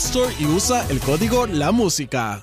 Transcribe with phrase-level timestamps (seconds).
[0.00, 2.42] Store y usa el código La Música.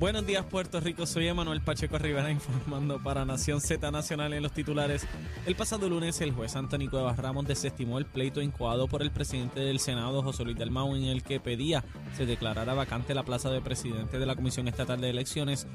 [0.00, 4.52] Buenos días Puerto Rico, soy Emanuel Pacheco Rivera informando para Nación Z Nacional en los
[4.52, 5.06] titulares.
[5.46, 9.60] El pasado lunes el juez Antonio Cuevas Ramos desestimó el pleito incoado por el presidente
[9.60, 11.84] del Senado José Luis Dalmau en el que pedía
[12.16, 15.68] se declarara vacante la plaza de presidente de la Comisión Estatal de Elecciones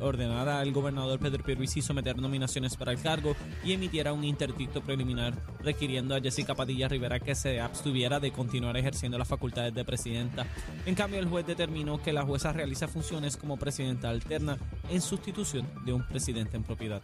[0.00, 5.34] ordenara al gobernador Pedro Pierluisi someter nominaciones para el cargo y emitiera un interdicto preliminar
[5.62, 10.46] requiriendo a Jessica Padilla Rivera que se abstuviera de continuar ejerciendo las facultades de presidenta.
[10.86, 14.58] En cambio, el juez determinó que la jueza realiza funciones como presidenta alterna
[14.90, 17.02] en sustitución de un presidente en propiedad.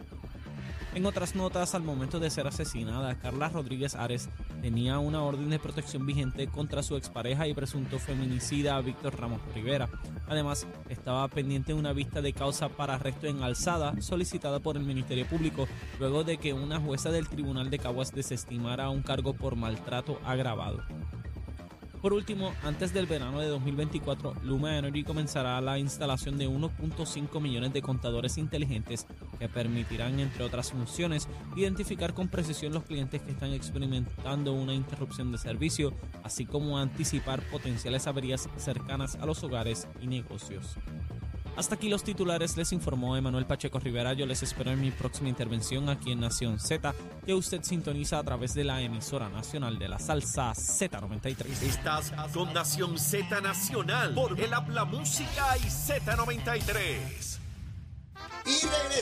[0.95, 4.29] En otras notas, al momento de ser asesinada, Carla Rodríguez Ares
[4.61, 9.89] tenía una orden de protección vigente contra su expareja y presunto feminicida Víctor Ramos Rivera.
[10.27, 15.25] Además, estaba pendiente una vista de causa para arresto en alzada solicitada por el Ministerio
[15.25, 15.67] Público
[15.99, 20.83] luego de que una jueza del Tribunal de Caguas desestimara un cargo por maltrato agravado.
[22.03, 27.71] Por último, antes del verano de 2024, Luma Energy comenzará la instalación de 1.5 millones
[27.71, 29.07] de contadores inteligentes
[29.43, 31.27] que permitirán, entre otras funciones,
[31.57, 37.41] identificar con precisión los clientes que están experimentando una interrupción de servicio, así como anticipar
[37.51, 40.77] potenciales averías cercanas a los hogares y negocios.
[41.57, 44.13] Hasta aquí los titulares, les informó Emanuel Pacheco Rivera.
[44.13, 48.23] Yo les espero en mi próxima intervención aquí en Nación Z, que usted sintoniza a
[48.23, 51.63] través de la emisora nacional de la salsa Z93.
[51.63, 57.42] Estás con Nación Z Nacional por el Habla Música y Z93.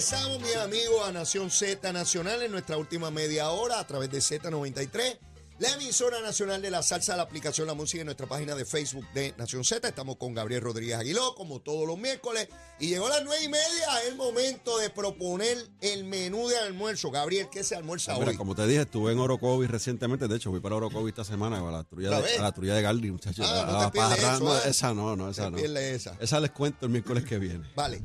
[0.01, 4.17] Regresamos, mi amigo, a Nación Z Nacional en nuestra última media hora a través de
[4.17, 5.19] Z93,
[5.59, 9.05] la emisora nacional de la salsa, la aplicación La Música en nuestra página de Facebook
[9.13, 9.87] de Nación Z.
[9.87, 12.47] Estamos con Gabriel Rodríguez Aguiló, como todos los miércoles.
[12.79, 17.11] Y llegó a las nueve y media, el momento de proponer el menú de almuerzo.
[17.11, 18.37] Gabriel, ¿qué se almuerza Mira, hoy?
[18.37, 20.27] como te dije, estuve en Orocovis recientemente.
[20.27, 22.73] De hecho, fui para Orocovis esta semana a la trulla ¿Otra de, a la trulla
[22.73, 23.45] de Gardi, muchachos.
[23.47, 24.61] Ah, no te pierdes eso, ¿eh?
[24.65, 25.77] Esa no, no, esa Te no.
[25.77, 26.17] esa.
[26.19, 27.69] Esa les cuento el miércoles que viene.
[27.75, 28.01] Vale.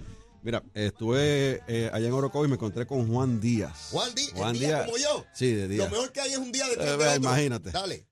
[0.47, 3.89] Mira, estuve eh, allá en Orocovis y me encontré con Juan Díaz.
[3.91, 4.85] Juan Díaz, Juan Díaz.
[4.87, 5.27] como yo.
[5.35, 5.85] Sí, de día.
[5.87, 7.17] Lo mejor que hay es un día de Eh, otro.
[7.17, 7.71] imagínate.
[7.73, 8.07] Dale.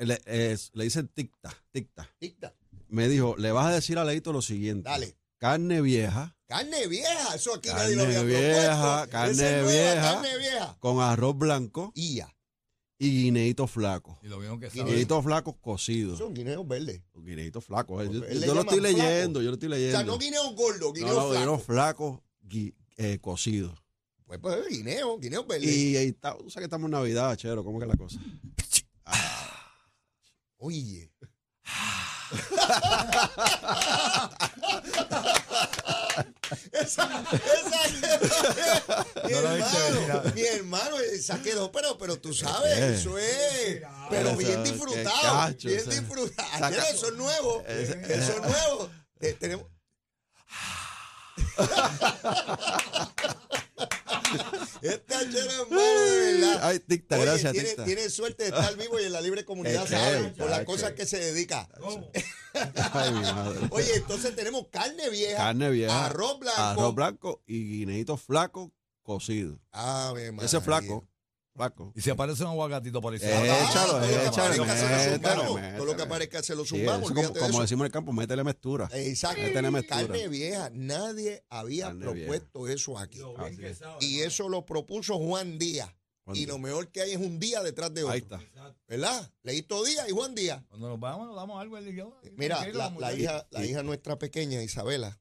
[0.00, 2.10] Le, eh, le dicen ticta, ticta.
[2.20, 2.52] Dicta.
[2.88, 4.88] Me dijo, le vas a decir a Leito lo siguiente.
[4.88, 5.16] Dale.
[5.38, 9.10] Carne vieja Carne vieja, eso aquí Carne nadie lo había vieja, propuesto.
[9.12, 10.12] carne vieja.
[10.14, 10.76] Carne vieja.
[10.80, 12.34] con arroz blanco ya.
[12.98, 14.16] Y guineitos flacos.
[14.22, 14.86] Y lo vieron que Guineo.
[14.86, 16.18] Guineitos flacos cocidos.
[16.18, 17.02] Son guineos verdes.
[17.14, 18.04] Guineitos flacos.
[18.04, 18.08] eh.
[18.10, 18.80] Yo, yo lo estoy flaco.
[18.80, 19.98] leyendo, yo lo estoy O leyendo.
[19.98, 21.38] sea, no guineos gordos, No, guineos no, flacos.
[21.38, 23.78] guineos flacos gui- eh, cocidos.
[24.24, 25.70] Pues, pues, guineo, guineos verdes.
[25.76, 28.18] Y ahí está, tú sabes que estamos en Navidad, chero, ¿cómo que es la cosa?
[30.58, 31.12] Oye.
[36.72, 37.80] esa, esa,
[39.26, 42.94] mi hermano, mi hermano, esa quedó, pero, pero tú sabes, ¿Qué?
[42.94, 46.68] eso es, pero Eso, bien disfrutado, cacho, bien disfrutado.
[46.68, 47.92] eso es nuevo, eso
[48.32, 48.90] es nuevo.
[49.18, 49.36] Te-
[54.86, 56.60] tenemos, Esta chera hermano, de verdad.
[56.62, 57.84] Ay, ticta, Oye, gracias, tiene, ticta.
[57.84, 60.32] tiene suerte de estar vivo y en la libre comunidad, Es ¿sabes?
[60.36, 61.68] Por las cosas que se dedica.
[62.92, 63.66] Ay, mi madre.
[63.70, 66.60] Oye, entonces tenemos carne vieja, Carne vieja, arroz blanco.
[66.60, 68.70] arroz blanco y guineitos flacos
[69.02, 69.58] cocidos.
[69.72, 70.46] Ave María.
[70.46, 71.06] Ese flaco,
[71.56, 71.92] flaco.
[71.96, 73.18] Y si aparece un aguacatito por ahí.
[73.20, 75.54] échalo, todo lo que échalo, aparezca se lo métele, zumbamos.
[75.54, 75.76] métele.
[75.76, 77.10] Todo lo que aparezca se lo Sí, zumbamos.
[77.10, 77.60] eso como, eso.
[77.62, 78.88] decimos en el campo, métele meztura.
[78.92, 79.42] Exacto.
[79.42, 79.96] Métele mezcura.
[80.06, 80.70] Carne vieja.
[80.72, 83.20] Nadie había Carne propuesto eso aquí.
[84.00, 85.90] Y eso lo propuso Juan Díaz.
[86.24, 86.48] Juan y Díaz.
[86.48, 88.12] lo mejor que hay es un día detrás de otro.
[88.12, 88.40] Ahí está.
[88.88, 89.32] ¿Verdad?
[89.42, 90.62] Leíto Díaz y Juan Díaz.
[90.68, 92.18] Cuando nos vamos, nos damos algo él y yo.
[92.36, 95.20] Mira, la, la hija, la hija nuestra pequeña, Isabela,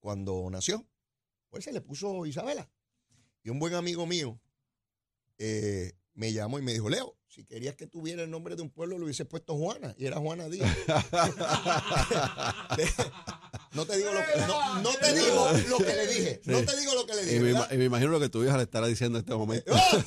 [0.00, 0.86] cuando nació,
[1.50, 2.68] pues se le puso Isabela.
[3.44, 4.40] Y un buen amigo mío
[5.38, 8.70] eh, me llamó y me dijo, Leo, si querías que tuviera el nombre de un
[8.70, 9.94] pueblo, lo hubiese puesto Juana.
[9.98, 10.76] Y era Juana Díaz.
[13.74, 16.40] No te digo lo que, no, no te digo lo que le dije.
[16.44, 17.40] No te digo lo que le Y dije.
[17.40, 17.68] me, ¿verdad?
[17.70, 19.72] ima- y me imagino lo que tu hija le estará diciendo en este momento.
[19.74, 20.02] ¡Oh!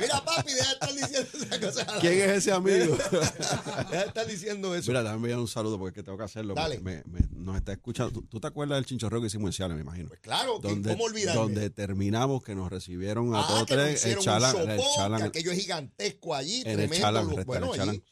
[0.00, 1.98] Mira, papi, deja de estar diciendo esa cosa.
[2.00, 2.96] ¿Quién es ese amigo?
[2.96, 4.90] Deja de estar diciendo eso.
[4.90, 6.54] Mira, déjame enviar un saludo porque es que tengo que hacerlo.
[6.54, 6.78] Dale.
[6.80, 8.12] Me, me- nos está escuchando.
[8.12, 10.08] ¿Tú, tú te acuerdas del chinchorreo que hicimos en Ciales, me imagino?
[10.08, 11.40] Pues claro, que ¿cómo olvidarme?
[11.40, 14.04] donde terminamos que nos recibieron a ah, todos que nos tres.
[14.04, 16.96] El hicieron chalán, un el sopón, chalán, que aquello es gigantesco allí, en el tremendo.
[16.96, 17.88] chalán, lo- restaurante bueno, Chalán.
[17.96, 18.04] allí.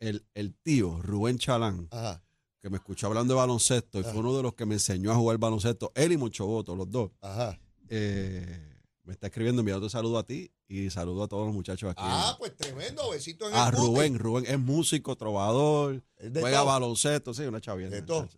[0.00, 2.22] El, el tío Rubén Chalán, Ajá,
[2.60, 5.14] que me escuchó hablando de baloncesto y fue uno de los que me enseñó a
[5.14, 7.10] jugar baloncesto, él y Monchoboto, los dos.
[7.20, 7.58] ajá.
[7.88, 8.64] eh,
[9.04, 12.02] me está escribiendo, enviando saludo a ti y saludo a todos los muchachos aquí.
[12.04, 13.74] Ah, pues tremendo, besito en a el.
[13.74, 16.66] Rubén, Rubén es músico, trovador, juega todo.
[16.66, 17.96] baloncesto, sí, una chavienda.
[17.96, 18.28] De todo.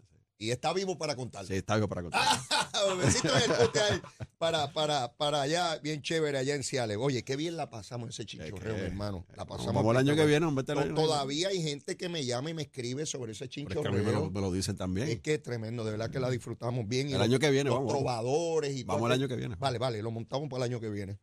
[0.42, 1.44] Y está vivo para contar.
[1.44, 2.22] Sí, está bien para contar.
[3.92, 4.02] en
[4.38, 6.96] para, para, para allá, bien chévere, allá en Ciales.
[6.98, 9.26] Oye, qué bien la pasamos ese chinchorreo, mi hermano.
[9.36, 12.24] La pasamos vamos el año que viene, meterle To- el- Todavía hay gente que me
[12.24, 14.30] llama y me escribe sobre ese Pero es que a mí me lo, chinchorreo.
[14.30, 15.08] me lo dicen también.
[15.08, 17.10] Es que es tremendo, de verdad que la disfrutamos bien.
[17.10, 19.36] Y El los- año que viene, los vamos, trovadores y Vamos todo el año que
[19.36, 19.56] viene.
[19.56, 21.18] Vale, vale, lo montamos para el año que viene.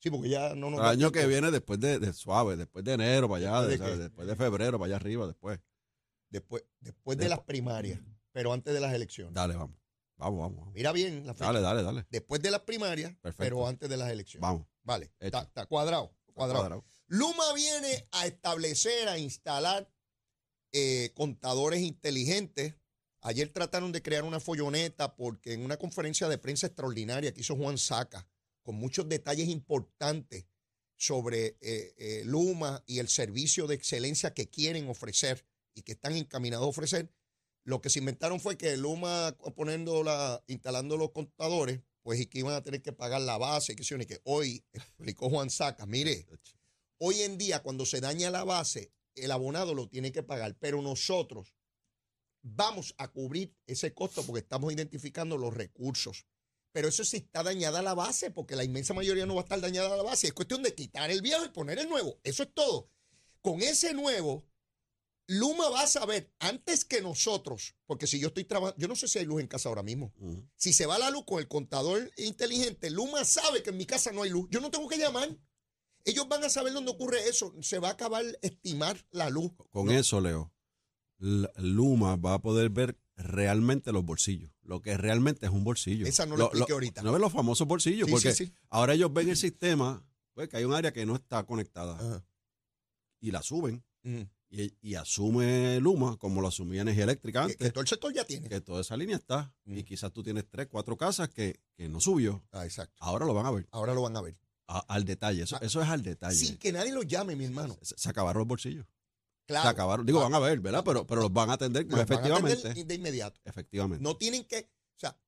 [0.00, 2.94] Sí, porque ya no nos El año que viene, después de, de suave, después de
[2.94, 4.02] enero, para allá, ¿Después de de- qué?
[4.08, 5.60] después de febrero, para allá arriba, después.
[6.30, 8.00] Después, después de las primarias,
[8.38, 9.34] pero antes de las elecciones.
[9.34, 9.76] Dale, vamos.
[10.16, 10.58] Vamos, vamos.
[10.58, 10.72] vamos.
[10.72, 11.46] Mira bien la fecha.
[11.46, 12.06] Dale, dale, dale.
[12.08, 13.42] Después de las primarias, Perfecto.
[13.42, 14.42] pero antes de las elecciones.
[14.42, 14.68] Vamos.
[14.84, 16.60] Vale, está, está cuadrado, cuadrado.
[16.60, 16.84] Cuadrado.
[17.08, 19.92] Luma viene a establecer, a instalar
[20.70, 22.76] eh, contadores inteligentes.
[23.22, 27.56] Ayer trataron de crear una folloneta porque en una conferencia de prensa extraordinaria que hizo
[27.56, 28.28] Juan Saca,
[28.62, 30.46] con muchos detalles importantes
[30.94, 35.44] sobre eh, eh, Luma y el servicio de excelencia que quieren ofrecer
[35.74, 37.12] y que están encaminados a ofrecer,
[37.68, 42.38] lo que se inventaron fue que Luma poniendo la, instalando los contadores, pues y que
[42.38, 46.26] iban a tener que pagar la base, que, y que hoy explicó Juan Saca, mire,
[46.96, 50.80] Hoy en día, cuando se daña la base, el abonado lo tiene que pagar, pero
[50.80, 51.54] nosotros
[52.40, 56.26] vamos a cubrir ese costo porque estamos identificando los recursos.
[56.72, 59.60] Pero eso sí está dañada la base, porque la inmensa mayoría no va a estar
[59.60, 60.28] dañada la base.
[60.28, 62.18] Es cuestión de quitar el viejo y poner el nuevo.
[62.24, 62.90] Eso es todo.
[63.42, 64.44] Con ese nuevo,
[65.30, 69.08] Luma va a saber antes que nosotros, porque si yo estoy trabajando, yo no sé
[69.08, 70.10] si hay luz en casa ahora mismo.
[70.56, 74.10] Si se va la luz con el contador inteligente, Luma sabe que en mi casa
[74.10, 74.48] no hay luz.
[74.50, 75.36] Yo no tengo que llamar.
[76.06, 77.54] Ellos van a saber dónde ocurre eso.
[77.60, 79.52] Se va a acabar estimar la luz.
[79.70, 80.50] Con No, eso, Leo,
[81.18, 84.50] Luma va a poder ver realmente los bolsillos.
[84.62, 86.06] Lo que realmente es un bolsillo.
[86.06, 87.02] Esa no lo expliqué ahorita.
[87.02, 88.54] No ven los famosos bolsillos, Sí, porque sí, sí.
[88.70, 92.24] ahora ellos ven el sistema, pues que hay un área que no está conectada Ajá.
[93.20, 93.84] y la suben.
[94.50, 98.24] Y, y asume Luma, como lo asumía Energía Eléctrica antes, que todo el sector ya
[98.24, 98.48] tiene.
[98.48, 99.52] que toda esa línea está.
[99.64, 99.78] Mm.
[99.78, 102.44] Y quizás tú tienes tres, cuatro casas que, que no subió.
[102.52, 102.96] Ah, exacto.
[103.00, 103.68] Ahora lo van a ver.
[103.70, 104.38] Ahora lo van a ver.
[104.68, 105.42] a- al detalle.
[105.42, 106.36] Eso, Ah, eso es al detalle.
[106.36, 107.78] Sin que nadie los llame, mi hermano.
[107.82, 108.84] se, se acabaron los bolsillos.
[108.86, 109.68] Se Claro.
[109.70, 110.04] acabaron.
[110.04, 110.82] Digo, van a ver, ¿verdad?
[110.84, 112.52] Pero, pero los van a atender Los van a efectivamente.
[112.68, 113.40] atender de inmediato.
[113.44, 114.02] Efectivamente.
[114.04, 115.18] No tienen que, o sea,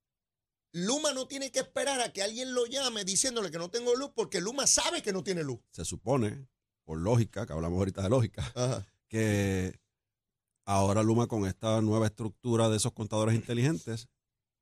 [0.72, 4.10] Luma no tiene que esperar a que alguien lo llame diciéndole que no tengo luz
[4.14, 5.58] porque Luma sabe que no tiene luz.
[5.72, 6.46] Se supone,
[6.84, 8.86] por lógica, que hablamos ahorita de lógica, Ajá.
[9.10, 9.78] Que
[10.64, 14.08] ahora Luma con esta nueva estructura de esos contadores inteligentes,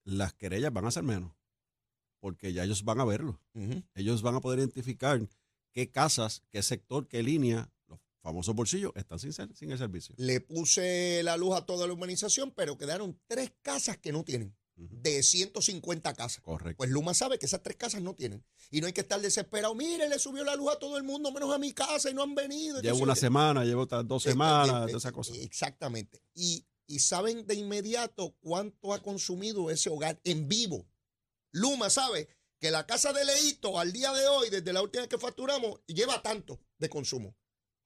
[0.04, 1.32] las querellas van a ser menos.
[2.20, 3.40] Porque ya ellos van a verlo.
[3.94, 5.20] Ellos van a poder identificar
[5.72, 10.14] qué casas, qué sector, qué línea, los famosos bolsillos, están sin, ser- sin el servicio.
[10.18, 14.56] Le puse la luz a toda la urbanización, pero quedaron tres casas que no tienen,
[14.78, 16.42] De 150 casas.
[16.42, 16.76] Correcto.
[16.78, 18.44] Pues Luma sabe que esas tres casas no tienen.
[18.70, 19.74] Y no hay que estar desesperado.
[19.74, 22.22] Mire, le subió la luz a todo el mundo, menos a mi casa, y no
[22.22, 22.80] han venido.
[22.80, 25.32] Llevo una semana, llevo otras dos semanas, toda esa cosa.
[25.34, 26.22] Exactamente.
[26.34, 30.86] Y, y saben de inmediato cuánto ha consumido ese hogar en vivo.
[31.50, 32.28] Luma sabe
[32.60, 35.80] que la casa de Leito al día de hoy, desde la última vez que facturamos,
[35.86, 37.36] lleva tanto de consumo.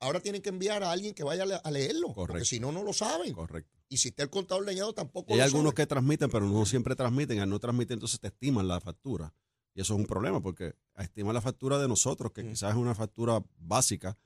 [0.00, 2.44] Ahora tienen que enviar a alguien que vaya a le- a leerlo, porque Correcto.
[2.48, 3.32] si no, no lo saben.
[3.34, 3.78] Correcto.
[3.92, 5.74] Y si está el contador leñado, tampoco hay lo algunos sabe.
[5.82, 7.40] que transmiten, pero no siempre transmiten.
[7.40, 9.34] Al no transmitir, entonces te estiman la factura.
[9.74, 12.48] Y eso es un problema, porque estimar la factura de nosotros, que Mm.
[12.50, 14.18] quizás es una factura básica,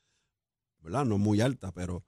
[0.80, 1.04] ¿verdad?
[1.04, 2.04] No muy alta, pero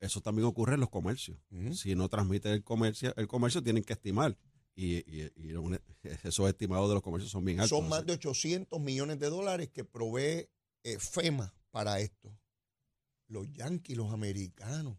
[0.00, 1.38] eso también ocurre en los comercios.
[1.50, 1.74] Ujú.
[1.74, 4.36] Si no transmite el comercio, el comercio tienen que estimar.
[4.74, 5.80] Y, y- y un-
[6.24, 7.78] esos estimados de los comercios son bien altos.
[7.78, 10.48] Son más de 800 millones de dólares que provee
[10.84, 12.36] eh, FEMA para esto.
[13.28, 14.96] Los yanquis, los americanos.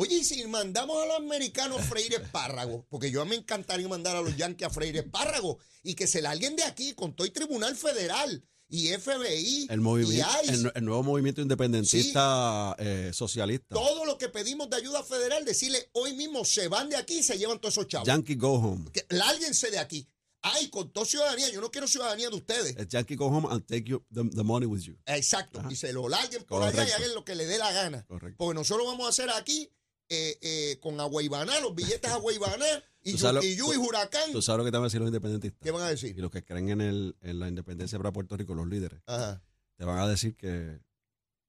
[0.00, 4.16] Oye, y si mandamos a los americanos a freír espárragos, porque yo me encantaría mandar
[4.16, 7.34] a los yanquis a freír espárragos y que se larguen de aquí con todo el
[7.34, 13.74] Tribunal Federal y FBI el, movimiento, y el, el nuevo movimiento independentista eh, socialista.
[13.74, 17.22] todo lo que pedimos de ayuda federal, decirle hoy mismo se van de aquí y
[17.22, 18.08] se llevan todos esos chavos.
[18.08, 18.90] Yankee Go Home.
[18.92, 20.08] Que, lárguense de aquí.
[20.40, 22.74] Ay, con toda ciudadanía, yo no quiero ciudadanía de ustedes.
[22.78, 24.96] Es Yankee Go Home and take you, the, the money with you.
[25.04, 25.60] Exacto.
[25.60, 25.70] Ajá.
[25.70, 26.96] Y se lo larguen por allá y Correcto.
[26.96, 28.06] hagan lo que le dé la gana.
[28.06, 28.36] Correcto.
[28.38, 29.70] Porque nosotros vamos a hacer aquí
[30.10, 32.66] eh, eh, con Aguaybaná, los billetes Aguaybaná
[33.02, 34.32] y sabes Yuquiyú y Huracán.
[34.32, 35.60] Tú sabes lo que te van a decir los independentistas.
[35.62, 36.18] ¿Qué van a Y decir?
[36.18, 39.42] los que creen en, el, en la independencia para Puerto Rico, los líderes, Ajá,
[39.76, 40.80] te van a decir que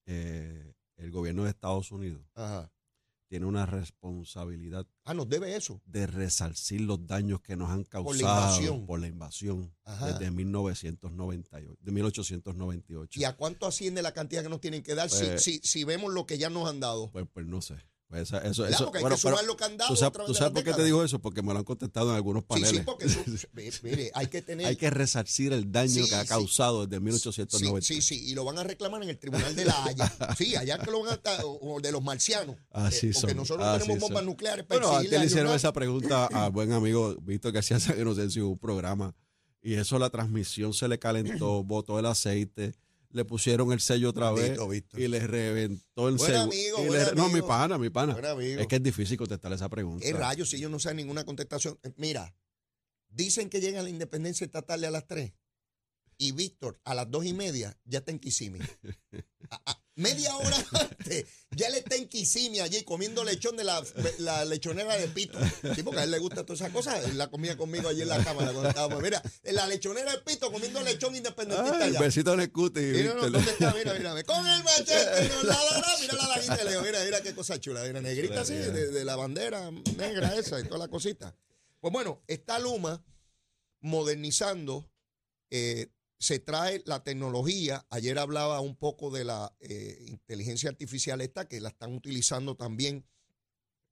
[0.06, 2.72] eh, el gobierno de Estados Unidos ajá.
[3.27, 5.82] tiene una responsabilidad Ah, nos debe eso.
[5.86, 8.86] de resarcir los daños que nos han causado Por la invasión.
[8.86, 9.75] por la invasión
[10.06, 13.20] desde 1998, de 1898.
[13.20, 15.84] ¿Y a cuánto asciende la cantidad que nos tienen que dar si, Pues- si, si
[15.84, 17.10] vemos lo que ya nos han dado?
[17.12, 17.75] Pues, pues no sé.
[18.12, 19.38] Pues esa- eso, eso, Porque hay bueno, que pero
[19.88, 21.20] ¿Tú a sabes, tú por qué te digo eso?
[21.20, 22.72] Porque me lo han contestado en algunos Sí, paneles.
[22.72, 24.68] sí, porque eso- ve- mire, hay que tener...
[24.68, 26.27] Hay que resarcir el daño Sí, que ha sí.
[26.27, 27.88] causado desde Sí, 1890.
[27.88, 30.13] sí, sí, y lo van a reclamar en el tribunal de la Haya.
[30.38, 32.58] Sí, allá que lo van a estar, o de los marcianos.
[32.72, 34.25] Así Eh, porque son, nosotros así tenemos bombas son.
[34.25, 37.98] nucleares para Bueno, antes le a hicieron esa pregunta al buen amigo Víctor García San
[37.98, 39.15] Inocencio en un programa
[39.62, 42.74] y eso la transmisión se le calentó, botó el aceite,
[43.13, 45.00] le pusieron el sello otra vez Víctor.
[45.00, 46.41] y le reventó el Buen sello.
[46.44, 48.18] amigo, Y buen le- no, mi pana, mi pana.
[48.41, 50.06] Es que es difícil contestar esa pregunta.
[50.06, 51.77] ¿Qué rayos si ellos no saben ninguna contestación?
[51.84, 52.36] Eh, Mira,
[53.10, 55.34] dicen que llega la independencia estatal a las 3
[56.18, 58.60] y Víctor a las dos y media ya está en Kissimmee.
[59.95, 63.83] Media hora antes ya él está en Kissimmee allí comiendo lechón de la,
[64.19, 65.38] la lechonera de Pito.
[65.75, 67.03] Sí, porque a él le gusta todas esas cosas.
[67.03, 69.01] Él la comía conmigo allí en la cámara cuando estábamos.
[69.03, 72.00] Mira, en la lechonera de Pito comiendo lechón independentista Ay, allá.
[72.00, 73.31] besito en el cuti, Mira, no, Víctor.
[73.31, 73.74] ¿dónde está?
[73.74, 77.03] Mira, mira, con el machete, no, la, la, la, mira la daguita de Leo, mira,
[77.03, 80.77] mira qué cosa chula, mira, negrita así, de, de la bandera negra esa y toda
[80.79, 81.36] la cosita.
[81.81, 83.03] Pues bueno, está Luma
[83.81, 84.89] modernizando,
[85.50, 85.89] eh,
[86.21, 91.59] se trae la tecnología, ayer hablaba un poco de la eh, inteligencia artificial esta, que
[91.59, 93.05] la están utilizando también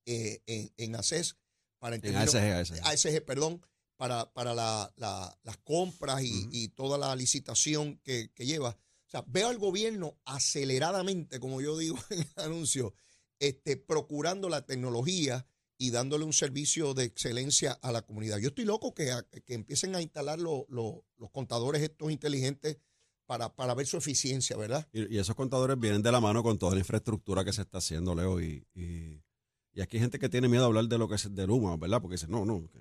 [0.05, 1.37] eh, en, en ACES,
[1.79, 2.85] para En términos- ASG, ASG.
[2.85, 3.65] ASG, perdón,
[3.97, 8.69] para, para la- la- las compras y toda la licitación que, que lleva.
[9.07, 12.93] O sea, veo al gobierno aceleradamente, como yo digo en el anuncio,
[13.39, 15.47] este, procurando la tecnología
[15.81, 18.37] y dándole un servicio de excelencia a la comunidad.
[18.37, 22.77] Yo estoy loco que, a- que empiecen a instalar lo- lo- los contadores estos inteligentes
[23.25, 24.87] para, para ver su eficiencia, ¿verdad?
[24.91, 27.77] Y, y esos contadores vienen de la mano con toda la infraestructura que se está
[27.77, 28.41] haciendo, Leo.
[28.41, 29.23] Y, y,
[29.71, 31.77] y aquí hay gente que tiene miedo a hablar de lo que es de Luma,
[31.77, 32.01] ¿verdad?
[32.01, 32.79] Porque dice, no, no, que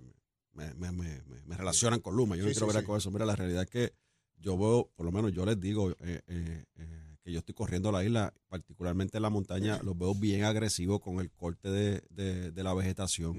[0.53, 2.35] me, me, me, me- me relacionan con Luma.
[2.35, 2.87] Yo no quiero sí, ver sí.
[2.87, 3.11] con eso.
[3.13, 3.95] Mira, la realidad es que
[4.39, 7.93] yo veo, por lo menos yo les digo eh, eh, eh, que yo estoy corriendo
[7.93, 12.51] la isla, particularmente en la montaña, los veo bien agresivos con el corte de, de-
[12.53, 13.37] de la vegetación.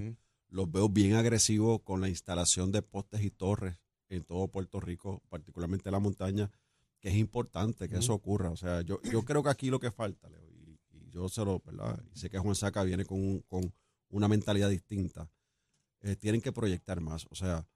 [0.50, 3.78] Los veo bien agresivos con la instalación de postes y torres
[4.10, 6.52] en todo Puerto Rico, particularmente en la montaña,
[7.00, 8.52] que es importante que eso ocurra.
[8.52, 11.44] O sea, yo, yo creo que aquí lo que falta, Leo, y, y yo se
[11.44, 12.00] lo, ¿verdad?
[12.14, 13.74] Y sé que Juan Saca viene con, un- con
[14.10, 15.32] una mentalidad distinta.
[16.02, 17.26] eh, tienen que proyectar más.
[17.32, 17.68] O sea,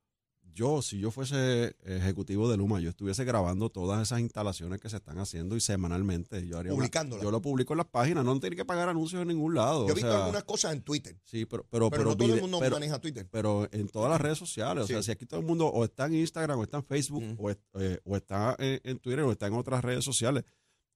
[0.54, 4.98] yo, si yo fuese ejecutivo de Luma, yo estuviese grabando todas esas instalaciones que se
[4.98, 6.46] están haciendo y semanalmente.
[6.48, 7.24] Yo haría una- Publicándolas.
[7.24, 9.86] yo lo publico en las páginas, no tiene que pagar anuncios en ningún lado.
[9.88, 12.34] Yo he visto sea, algunas cosas en Twitter, Sí, pero, pero, pero, pero, no todo
[12.36, 13.28] el mundo pero- maneja Twitter.
[13.32, 14.84] pero en todas las redes sociales.
[14.84, 17.24] O sea, si aquí todo el mundo o está en Instagram, o está en Facebook,
[17.38, 20.44] o, eh, o está en, en Twitter, o está en otras redes sociales,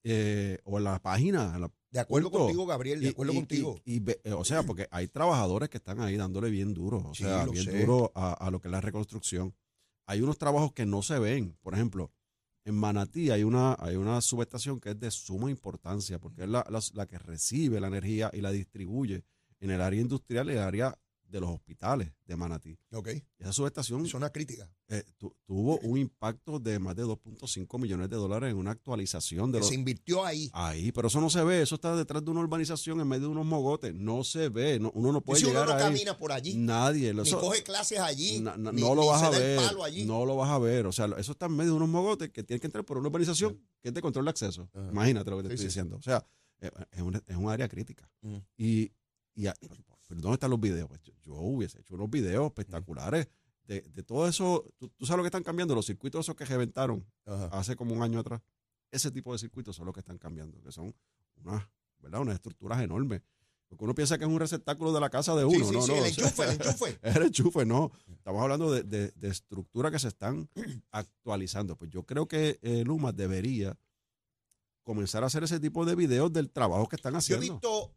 [0.04, 1.54] eh, o en la página.
[1.56, 3.82] en la- De acuerdo contigo, Gabriel, de y- acuerdo y- contigo.
[3.86, 6.98] y- y ve- eh, o sea, porque hay trabajadores que están ahí dándole bien duro,
[7.00, 7.80] o Sí, sea, bien sé.
[7.80, 9.56] duro a, a lo que es la reconstrucción.
[10.06, 11.58] Hay unos trabajos que no se ven.
[11.62, 12.12] Por ejemplo,
[12.66, 16.66] en Manatí hay una, hay una subestación que es de suma importancia, porque es la,
[16.70, 19.24] la- la que recibe la energía y la distribuye
[19.60, 20.98] en el área industrial y el área
[21.28, 22.78] de los hospitales de Manatí.
[22.94, 24.70] Ok, Esa subestación es una crítica.
[24.90, 29.52] eh, tu- tuvo un impacto de más de 2.5 millones de dólares en una actualización
[29.52, 29.68] de Que los...
[29.70, 30.50] se invirtió ahí.
[30.54, 33.28] Ahí, pero eso no se ve, eso está detrás de una urbanización en medio de
[33.34, 35.82] unos mogotes, no se ve, no- uno no Y puede si uno llegar no ahí.
[35.84, 39.02] camina por allí, Nadie, lo- ni eso- coge clases allí, na- na- ni- no lo
[39.02, 39.60] ni vas a ver,
[40.06, 42.44] no lo vas a ver, o sea, eso está en medio de unos mogotes que
[42.44, 44.70] tienen que entrar por una urbanización que es de control de acceso.
[44.92, 45.68] Imagínate lo que te Sí, estoy sí.
[45.68, 46.26] diciendo, o sea,
[46.62, 48.10] eh, es un, es un área crítica.
[48.56, 48.92] Y,
[49.36, 49.48] y
[50.08, 50.88] pero ¿dónde están los videos?
[50.88, 53.28] Pues yo, yo hubiese hecho unos videos espectaculares
[53.66, 54.66] de, de todo eso.
[54.78, 55.76] ¿Tú, tú sabes lo que están cambiando?
[55.76, 57.48] Los circuitos esos que reventaron Ajá.
[57.52, 58.42] hace como un año atrás.
[58.92, 60.96] Ese tipo de circuitos son los que están cambiando, que son
[61.36, 61.68] unas,
[62.00, 62.22] ¿verdad?
[62.22, 63.22] unas estructuras enormes.
[63.68, 65.66] Porque uno piensa que es un receptáculo de la casa de uno.
[65.66, 67.00] sí, no, sí, no, el o sea, enchufe, el enchufe.
[67.02, 67.92] el enchufe, no.
[68.08, 70.50] Estamos hablando de, de, de estructuras que se están
[70.92, 71.76] actualizando.
[71.76, 73.78] Pues yo creo que eh, Luma debería
[74.84, 77.44] comenzar a hacer ese tipo de videos del trabajo que están Yo he haciendo.
[77.56, 77.94] visto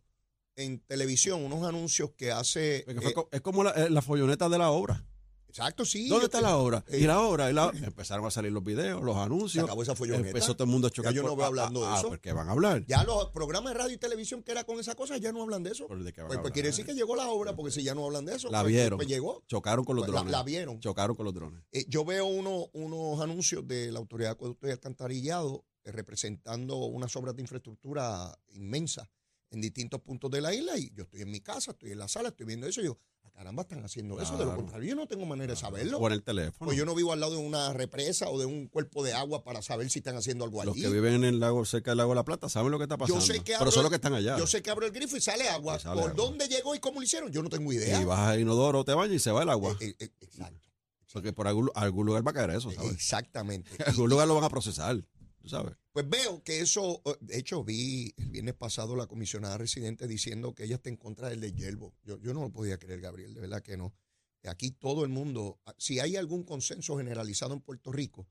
[0.60, 2.82] en televisión unos anuncios que hace...
[2.86, 5.04] Porque fue eh, co- es como la, eh, la folloneta de la obra.
[5.48, 6.08] exacto, sí.
[6.08, 6.84] ¿Dónde está te- la obra?
[6.88, 9.64] eh, y la obra, y la- empezaron a salir los videos, los anuncios.
[9.64, 10.28] acabó esa folloneta.
[10.28, 11.12] Empezó todo el mundo a chocar.
[11.12, 12.08] Ya yo no por- veo ah, hablando de ah, eso.
[12.08, 12.84] pues que van a hablar.
[12.86, 15.62] Ya los programas de radio y televisión que era con esa cosa ya no hablan
[15.64, 15.86] de eso.
[15.88, 16.52] Por de qué van Pues, a pues hablar.
[16.52, 18.48] quiere decir que llegó la obra, porque si ya no hablan de eso.
[18.50, 18.96] La pues, vieron.
[18.98, 19.42] Pues llegó.
[19.48, 20.32] Chocaron con los Pues la, drones.
[20.32, 20.78] la vieron.
[20.80, 21.62] Chocaron con los drones.
[21.72, 26.76] Eh, yo veo uno- unos anuncios de la Autoridad de Acueducto y Alcantarillado eh, representando
[26.76, 29.08] unas obras de infraestructura inmensas
[29.50, 32.08] en distintos puntos de la isla y yo estoy en mi casa, estoy en la
[32.08, 34.36] sala, estoy viendo eso y yo, "Ah, caramba, están haciendo eso.
[34.38, 36.04] De lo contrario, yo no tengo manera de saberlo.
[36.06, 36.66] En el teléfono.
[36.68, 39.42] Pues yo no vivo al lado de una represa o de un cuerpo de agua
[39.42, 40.82] para saber si están haciendo algo Los allí.
[40.82, 42.96] que viven en el lago, cerca del lago de la Plata, saben lo que está
[42.96, 43.20] pasando.
[43.20, 44.38] Yo sé que pero abro son el- los que están allá.
[44.38, 45.76] Yo sé que abro el grifo y sale agua.
[45.76, 46.24] Y sale ¿Por agua.
[46.24, 47.32] dónde llegó y cómo lo hicieron?
[47.32, 48.00] Yo no tengo idea.
[48.00, 49.76] Y vas a Inodoro, te bañas y se va el agua.
[49.80, 50.68] Eh, eh, eh, exacto.
[51.12, 52.92] Porque por algún, algún lugar va a caer eso, ¿sabes?
[52.92, 53.68] Exactamente.
[53.78, 54.96] En algún lugar lo van a procesar,
[55.42, 55.74] tú sabes.
[55.92, 60.54] Pues veo que eso, eh, de hecho, vi el viernes pasado la comisionada residente diciendo
[60.54, 61.94] que ella está en contra del de.
[62.04, 63.92] Yo, yo no lo podía creer, Gabriel, de verdad que no.
[64.44, 68.28] Aquí todo el mundo, ah, si hay algún consenso generalizado en Puerto Rico,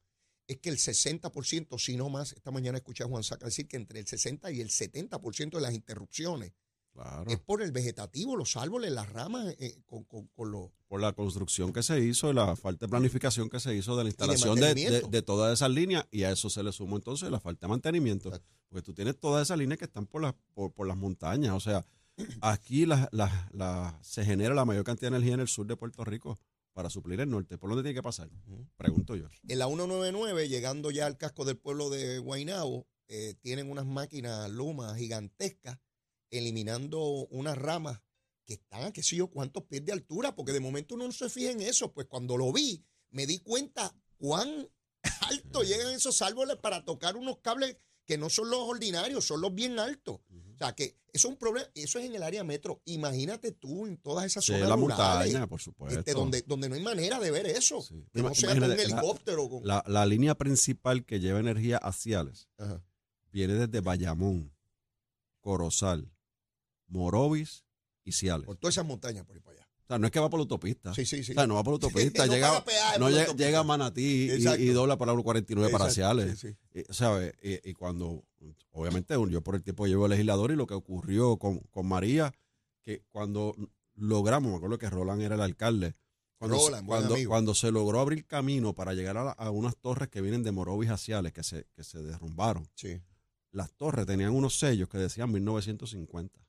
[0.47, 3.77] es que el 60%, si no más, esta mañana escuché a Juan Saca decir que
[3.77, 6.53] entre el 60 y el 70% de las interrupciones
[6.93, 7.29] Claro.
[7.31, 10.69] es por el vegetativo, los árboles, las ramas, eh, con, con- con los...
[10.88, 14.10] Por la construcción que se hizo la falta de planificación que se hizo de la
[14.10, 14.74] instalación de,
[15.10, 18.29] de, todas esas líneas y a eso se le sumó entonces la falta de mantenimiento.
[18.29, 18.50] Exacto.
[18.67, 21.53] Porque tú tienes todas esas líneas que están por las, por, por las montañas.
[21.53, 21.86] O sea,
[22.41, 25.75] aquí la- la- la- se genera la mayor cantidad de energía en el sur de
[25.77, 26.38] Puerto Rico
[26.74, 27.58] para suplir el norte.
[27.58, 28.29] ¿Por dónde tiene que pasar?
[28.77, 29.27] Pregunto yo.
[29.48, 34.50] En la 199, llegando ya al casco del pueblo de Guaynabo, eh, tienen unas máquinas
[34.50, 35.77] Luma gigantescas
[36.31, 37.00] eliminando
[37.31, 38.01] unas ramas
[38.45, 41.12] que están a qué sé yo cuántos pies de altura, porque de momento uno no
[41.12, 41.93] se fija en eso.
[41.93, 44.67] Pues cuando lo vi, me di cuenta cuán
[45.21, 49.53] alto llegan esos árboles para tocar unos cables que no son los ordinarios, son los
[49.53, 50.19] bien altos.
[50.55, 52.81] O sea, que eso es un problema, eso es en el área metro.
[52.86, 56.00] Imagínate tú en todas esas Sí, zonas la rurales, montaña, por supuesto.
[56.00, 57.81] este, donde, donde no hay manera de ver eso.
[57.81, 58.03] Sí.
[58.12, 59.48] Que no Ima- sea con un helicóptero.
[59.48, 62.83] con- La, la línea principal que lleva energía a Ciales Ajá.
[63.31, 64.51] viene desde Bayamón,
[65.39, 66.12] Corozal,
[66.89, 67.63] Morovis
[68.03, 68.46] y Ciales.
[68.46, 69.65] Por todas esas montañas por ahí para allá.
[69.84, 70.93] O sea, no es que va por la autopista.
[70.93, 71.31] Sí, sí, sí.
[71.31, 73.46] O sea, no va por la autopista, No llega, no por la llega, autopista.
[73.46, 76.39] llega a Manatí y, y dobla para la 49 para Exacto, Ciales.
[76.39, 76.79] sí, sí.
[76.88, 77.34] Y, ¿sabe?
[77.41, 78.24] Y, y cuando,
[78.72, 82.31] obviamente, yo por el tiempo llevo legislador y lo que ocurrió con, con María,
[82.84, 83.55] que cuando
[83.96, 85.96] logramos, me acuerdo que Roland era el alcalde,
[86.38, 90.08] cuando, Roland, cuando, cuando se logró abrir camino para llegar a, la- a unas torres
[90.10, 93.01] que vienen de Morovis a Ciales, que se, que se derrumbaron, Sí.
[93.51, 96.39] las torres tenían unos sellos que decían 1950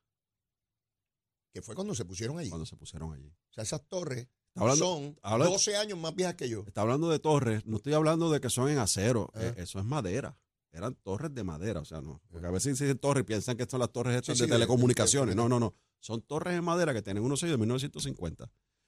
[1.52, 2.48] Que fue cuando se pusieron allí.
[2.50, 3.28] cuando se pusieron allí.
[3.28, 6.64] O sea, esas torres hablando- son habla- 12 años más viejas que yo.
[6.66, 9.40] Está hablando de torres, no estoy hablando de que son en acero, Ah.
[9.42, 10.38] eh, eso es madera.
[10.72, 12.22] Eran torres de madera, o sea, no.
[12.30, 14.50] Porque a veces dicen torres y piensan que son las torres estas Sí, de sí,
[14.50, 15.34] de- telecomunicaciones.
[15.34, 15.74] de- No, no, no.
[15.98, 18.44] Son torres de madera que tienen unos sellos de 1950.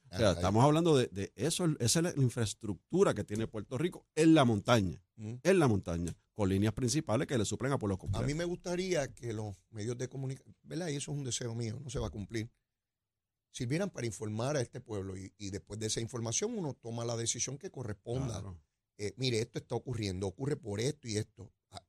[0.09, 3.77] O sea, Ah, estamos hablando de, de eso, esa es la infraestructura que tiene Puerto
[3.77, 5.35] Rico en la montaña, Mm.
[5.43, 8.27] en la montaña, con líneas principales que le suplen a pueblos A completos.
[8.27, 10.87] mí me gustaría que los medios de comunicación, ¿verdad?
[10.89, 12.49] Y eso es un deseo mío, no se va a cumplir.
[13.51, 17.15] Sirvieran para informar a este pueblo y, y después de esa información uno toma la
[17.15, 18.39] decisión que corresponda.
[18.41, 18.59] Claro.
[18.97, 21.51] Eh, mire, esto está ocurriendo, ocurre por esto y esto.
[21.69, 21.85] Ah,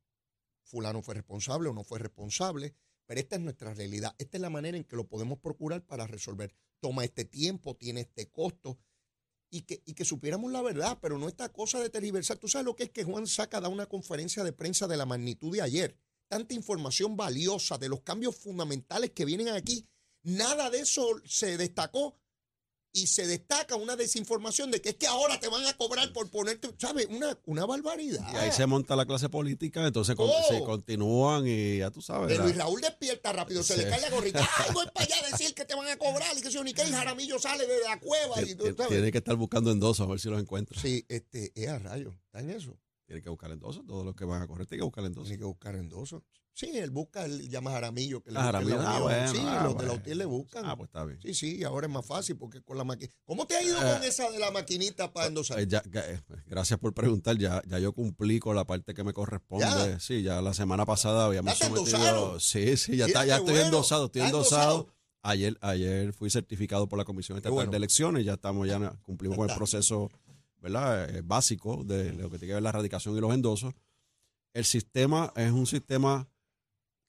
[0.63, 2.75] fulano fue responsable o no fue responsable,
[3.07, 4.15] pero esta es nuestra realidad.
[4.19, 6.55] Esta es la manera en que lo podemos procurar para resolver.
[6.81, 8.79] Toma este tiempo, tiene este costo.
[9.55, 12.39] Y que, y que supiéramos la verdad, pero no esta cosa de tergiversar.
[12.39, 15.07] Tú sabes lo que es que Juan Saca da una conferencia de prensa de la
[15.07, 15.97] magnitud de ayer.
[16.27, 19.87] Tanta información valiosa de los cambios fundamentales que vienen aquí.
[20.25, 22.17] Nada de eso se destacó
[22.97, 26.31] y se destaca una desinformación de que es que ahora te van a cobrar por
[26.31, 27.07] ponerte, ¿sabes?
[27.11, 28.25] Una, una barbaridad.
[28.33, 30.49] Y ahí se monta la clase política, entonces con- Oh.
[30.49, 32.39] se continúan y ya tú sabes.
[32.39, 33.81] La- Luis Raúl despierta rápido, se Sí.
[33.83, 34.39] le cae la gorrita.
[34.59, 36.39] ¡Ay, voy para allá a decir que te van a cobrar!
[36.39, 38.41] Y que si ni que el Jaramillo sale de la cueva.
[38.43, 38.89] Y, tú Tiene sabes.
[38.91, 40.81] tiene que estar buscando endosos a ver si los encuentra.
[40.81, 42.79] Sí, este, es a rayo, está en eso.
[43.07, 43.85] Tiene que buscar endosos.
[43.87, 45.29] Todos los que van a correr tienen que buscar endosos.
[45.29, 46.23] Tiene que buscar endosos.
[46.57, 48.23] Sí, él busca, él llama a Jaramillo.
[48.23, 49.93] Que le Ah, Jaramillo, la ah, bueno, sí, ah, los de la.
[49.95, 50.65] UTIER le buscan.
[50.65, 51.21] Ah, pues está bien.
[51.21, 53.15] Sí, sí, ahora es más fácil porque con la maquinita.
[53.25, 55.59] ¿Cómo te ha ido Eh, con esa de la maquinita para endosar?
[55.59, 57.37] Eh, ya- ya, eh, gracias por preguntar.
[57.39, 59.67] Ya, ya yo cumplí con la parte que me corresponde.
[59.67, 59.99] ¿Ya?
[60.01, 61.97] Sí, ya la semana pasada habíamos ¿Ya te sometido.
[61.99, 62.41] endosaron?
[62.41, 63.67] Sí, sí, ya Mira está, ya estoy bueno.
[63.67, 64.73] endosado, estoy ¿Está endosado.
[64.75, 64.95] endosado?
[65.27, 67.71] Ayer, ayer fui certificado por la Comisión Estatal bueno.
[67.71, 70.11] de Elecciones, ya estamos, ya cumplimos con el proceso,
[70.65, 71.15] ¿verdad?
[71.15, 73.75] Eh, básico de lo que tiene que ver la erradicación y los endosos.
[74.55, 76.29] El sistema es un sistema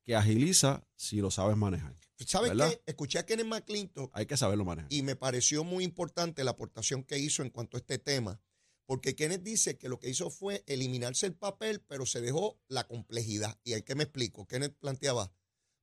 [0.03, 1.95] que agiliza si lo sabes manejar.
[2.25, 2.69] ¿Sabes ¿verdad?
[2.69, 2.81] qué?
[2.85, 4.91] Escuché a Kenneth McClintock Hay que saberlo manejar.
[4.91, 8.41] y me pareció muy importante la aportación que hizo en cuanto a este tema,
[8.85, 12.85] porque Kenneth dice que lo que hizo fue eliminarse el papel, pero se dejó la
[12.87, 13.57] complejidad.
[13.63, 14.45] ¿Y hay que me explico?
[14.47, 15.31] Kenneth planteaba,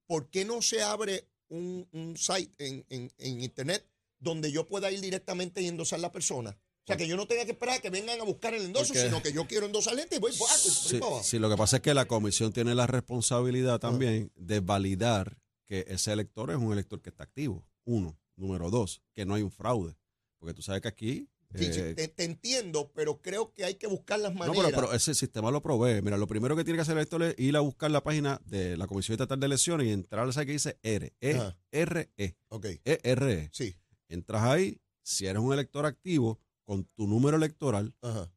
[0.06, 3.86] ¿por qué no se abre un, un site en, en- en Internet
[4.18, 6.56] donde yo pueda ir directamente y endosar la persona?
[6.82, 8.88] O sea, que yo no tenga que esperar a que vengan a buscar el endoso,
[8.92, 11.82] Porque- sino que yo quiero endosar y voy, por Sí, sí, lo que pasa es
[11.82, 12.88] que la comisión tiene la Ah.
[12.88, 17.64] responsabilidad también de validar que ese elector es un elector que está activo.
[17.84, 18.18] Uno.
[18.34, 19.94] Número dos, que no hay un fraude.
[20.38, 23.74] Porque tú sabes que aquí Sí, sí, Eh, te, te entiendo, pero creo que hay
[23.74, 24.64] que buscar las No, maneras.
[24.70, 26.00] pero, pero ese sistema lo provee.
[26.00, 28.74] Mira, lo primero que tiene que hacer esto es ir a buscar la página de
[28.78, 31.54] la Comisión Estatal de Elecciones y entrar a esa que dice R, E, Ajá.
[31.70, 33.50] R, E, ok, E, R, E.
[33.52, 33.76] sí,
[34.08, 38.32] Entras ahí, si eres un elector activo, con tu número electoral, ajá,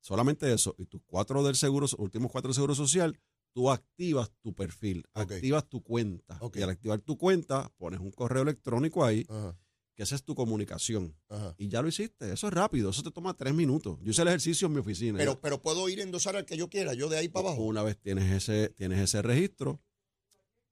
[0.00, 3.18] solamente eso, y tus cuatro del seguro, últimos cuatro del seguro social,
[3.52, 6.40] tú activas tu perfil, activas tu cuenta.
[6.54, 9.58] Y al activar tu cuenta, pones un correo electrónico ahí, ajá,
[9.94, 11.14] que esa es tu comunicación.
[11.28, 11.54] ajá.
[11.58, 12.32] Y ya lo hiciste.
[12.32, 12.88] Eso es rápido.
[12.88, 13.98] Eso te toma tres minutos.
[14.00, 15.18] Yo hice el ejercicio en mi oficina.
[15.18, 17.62] Pero, pero puedo ir a endosar al que yo quiera, yo de ahí para abajo.
[17.62, 19.82] Una vez tienes ese, tienes ese registro,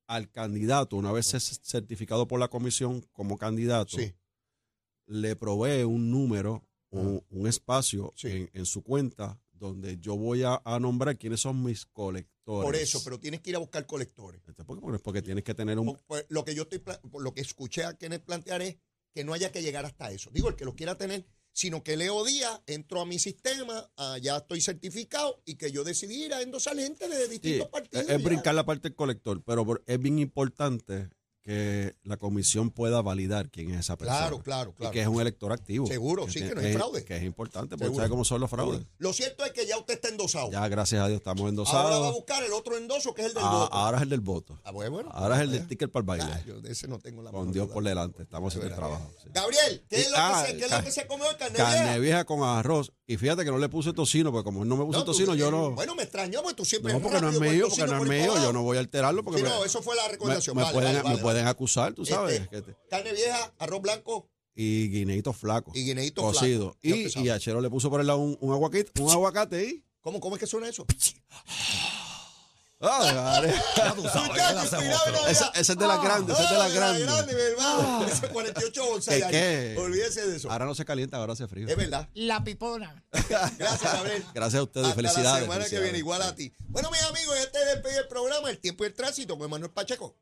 [0.06, 4.12] al candidato, una vez es certificado por la comisión como candidato, Sí,
[5.06, 8.29] le provee un número, un, un espacio Sí.
[8.29, 12.64] en, en su cuenta donde yo voy a, a nombrar quiénes son mis colectores.
[12.64, 14.40] por eso, pero tienes que ir a buscar colectores.
[14.48, 14.81] Este, ¿Por qué?
[14.81, 15.96] Porque, porque tienes que tener un...
[16.07, 16.83] Pues, lo que yo estoy,
[17.20, 18.76] lo que escuché a Kenneth plantear es
[19.14, 20.31] que no haya que llegar hasta eso.
[20.33, 24.16] Digo, el que lo quiera tener, sino que Leo Díaz entró a mi sistema, ah,
[24.18, 28.09] ya estoy certificado y que yo decidí ir a endosar gente de distintos partidos.
[28.09, 31.11] es brincar la parte del colector, pero es bien importante
[31.42, 34.18] que la comisión pueda validar quién es esa persona.
[34.18, 34.92] Claro, claro, Y claro.
[34.92, 35.87] que es un elector activo.
[35.87, 37.05] Seguro, sí, que no hay fraude.
[37.05, 38.83] Que es importante, porque sabe cómo son los fraudes.
[38.98, 40.50] Lo cierto es que ya usted está endosado.
[40.50, 42.14] Ya, gracias a Dios, estamos Ahora va a endosados.
[42.14, 43.74] buscar el otro endoso que es el del Ah, voto.
[43.74, 44.61] ahora es el del voto.
[44.64, 45.11] Ah, bueno, bueno.
[45.12, 46.24] Ahora es el del ticket para el baile.
[46.31, 47.74] ah, yo de ese no tengo la Con Dios duda.
[47.74, 48.22] por delante.
[48.22, 49.11] Estamos haciendo el trabajo.
[49.22, 49.29] sí.
[49.33, 51.83] Gabriel, ¿qué Y- es lo, ah, que, se, qué es lo que se carne Carne
[51.85, 51.98] vieja?
[51.98, 52.92] vieja con arroz.
[53.12, 55.34] Y fíjate que no le puse tocino, porque como él no me No, tú- tocino,
[55.34, 55.72] yo no.
[55.72, 58.34] Bueno, me extrañó porque tú siempre No, porque no es mío, porque no es mío.
[58.36, 60.54] Yo no voy a alterarlo porque Sí, me, no, eso fue la me- recomendación.
[60.56, 62.40] me Vale, pueden, vale, me vale, pueden acusar, tú sabes.
[62.42, 65.74] Este, te- carne vieja, arroz blanco y guineitos flacos.
[65.76, 66.76] y guineíto cocidos.
[66.80, 66.96] flaco.
[67.14, 69.56] Ya Y, y a Chero le puso por el lado un, un aguacate, un aguacate
[69.56, 69.84] ahí.
[70.02, 70.86] ¿Cómo, ¿Cómo es que suena eso?
[72.82, 73.42] Ah,
[75.28, 77.04] esa, esa es de las grandes, esa es de las Ah, grandes.
[77.06, 78.06] grande, mi hermano.
[78.06, 79.14] Ese 48 onzas.
[79.14, 79.76] ¿Qué, qué?
[79.78, 80.50] Olvídese de eso.
[80.50, 81.68] Ahora no se calienta, ahora hace frío.
[81.68, 82.08] Es verdad.
[82.14, 83.04] La pipona.
[83.58, 84.24] Gracias, Gabriel.
[84.32, 85.46] Gracias a ustedes, Hasta felicidades.
[85.46, 86.54] la semana que viene, igual a ti.
[86.68, 90.16] Bueno, mis amigos, este despide el programa El Tiempo y el Tránsito con Manuel Pacheco.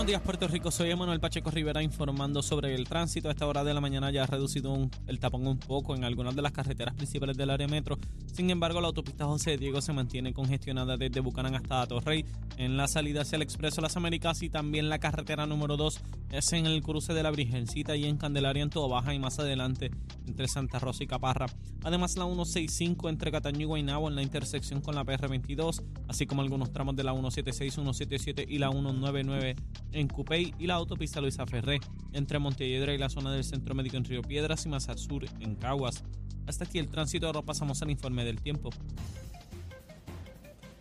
[0.00, 0.70] Buenos días, Puerto Rico.
[0.70, 3.28] Soy Emanuel Pacheco Rivera informando sobre el tránsito.
[3.28, 4.74] A esta hora de la mañana ya ha reducido
[5.06, 7.98] el tapón un poco en algunas de las carreteras principales del área metro.
[8.32, 12.24] Sin embargo, la autopista José Diego se mantiene congestionada desde Bucanán hasta Atorrey.
[12.56, 16.00] En la salida hacia el Expreso Las Américas y también la carretera número 2
[16.32, 19.90] es en el cruce de la Virgencita y en Candelaria en Baja y más adelante
[20.26, 21.46] entre Santa Rosa y Caparra.
[21.84, 26.40] Además, la 165 entre Cataño y Guaynabo en la intersección con la PR22, así como
[26.40, 29.56] algunos tramos de la 176, 177 y la 199
[29.92, 31.80] en Cupey y la autopista Luisa Ferré
[32.12, 35.24] entre Montelledra y la zona del Centro Médico en Río Piedras y más al sur
[35.40, 36.04] en Caguas.
[36.46, 38.70] Hasta aquí el tránsito, ahora pasamos al informe del tiempo.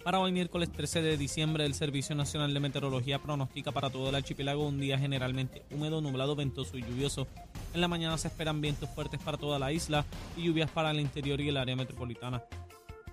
[0.04, 4.16] Para hoy miércoles 13 de diciembre, el Servicio Nacional de Meteorología pronostica para todo el
[4.16, 7.28] archipiélago un día generalmente húmedo, nublado, ventoso y lluvioso.
[7.74, 10.06] En la mañana se esperan vientos fuertes para toda la isla
[10.38, 12.42] y lluvias para el interior y el área metropolitana.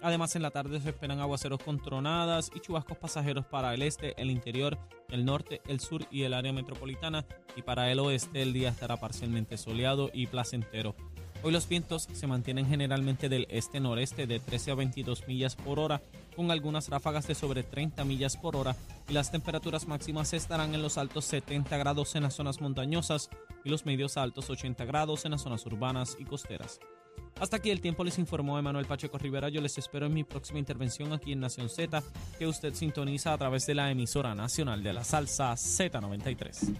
[0.02, 4.20] Además, en la tarde se esperan aguaceros con tronadas y chubascos pasajeros para el este,
[4.20, 4.78] el interior,
[5.08, 7.24] el norte, el sur y el área metropolitana.
[7.56, 10.94] Y para el oeste, el día estará parcialmente soleado y placentero.
[11.42, 16.02] Hoy los vientos se mantienen generalmente del este-noreste de 13 a 22 millas por hora,
[16.34, 18.74] con algunas ráfagas de sobre 30 millas por hora,
[19.08, 23.30] y las temperaturas máximas estarán en los altos 70 grados en las zonas montañosas
[23.64, 26.80] y los medios altos 80 grados en las zonas urbanas y costeras.
[27.38, 29.50] Hasta aquí el tiempo les informó Emanuel Pacheco Rivera.
[29.50, 32.02] Yo les espero en mi próxima intervención aquí en Nación Z,
[32.38, 36.78] que usted sintoniza a través de la emisora nacional de la salsa Z93.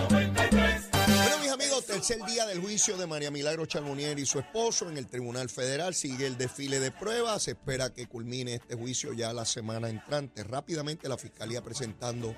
[0.00, 4.96] Bueno, mis amigos, tercer día del juicio de María Milagro Charbonnier y su esposo en
[4.96, 5.94] el Tribunal Federal.
[5.94, 7.42] Sigue el desfile de pruebas.
[7.42, 10.44] Se espera que culmine este juicio ya la semana entrante.
[10.44, 12.34] Rápidamente la Fiscalía presentando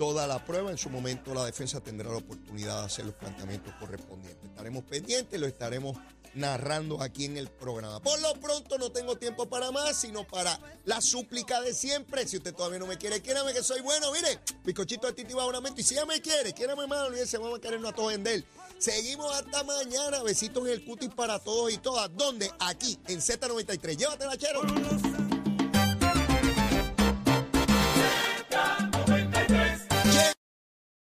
[0.00, 0.70] toda la prueba.
[0.70, 4.48] En su momento la defensa tendrá la oportunidad de hacer los planteamientos correspondientes.
[4.48, 5.94] Estaremos pendientes, lo estaremos
[6.32, 8.00] narrando aquí en el programa.
[8.00, 12.26] Por lo pronto no tengo tiempo para más, sino para la súplica de siempre.
[12.26, 14.10] Si usted todavía no me quiere, quiérame que soy bueno.
[14.10, 15.78] Mire, bizcochito de Titi Bajonamento.
[15.78, 18.42] Y si ya me quiere, quiérame más, olvídese, vamos a querernos a todos vender.
[18.78, 20.22] Seguimos hasta mañana.
[20.22, 22.10] Besitos en el cutis para todos y todas.
[22.16, 22.50] ¿Dónde?
[22.58, 23.98] Aquí, en Z93.
[23.98, 24.62] Llévatela, chero.